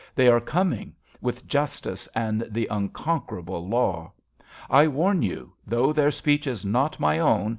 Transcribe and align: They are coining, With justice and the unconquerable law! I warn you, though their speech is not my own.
They 0.15 0.27
are 0.29 0.41
coining, 0.41 0.95
With 1.21 1.45
justice 1.47 2.09
and 2.15 2.41
the 2.49 2.65
unconquerable 2.71 3.67
law! 3.67 4.11
I 4.67 4.87
warn 4.87 5.21
you, 5.21 5.53
though 5.67 5.93
their 5.93 6.09
speech 6.09 6.47
is 6.47 6.65
not 6.65 6.99
my 6.99 7.19
own. 7.19 7.49